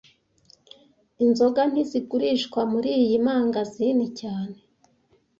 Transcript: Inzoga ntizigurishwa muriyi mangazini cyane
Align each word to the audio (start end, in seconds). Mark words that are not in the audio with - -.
Inzoga 1.23 1.61
ntizigurishwa 1.71 2.59
muriyi 2.71 3.15
mangazini 3.25 4.07
cyane 4.19 4.57